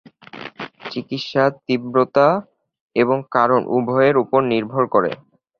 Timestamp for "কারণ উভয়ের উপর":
3.31-4.39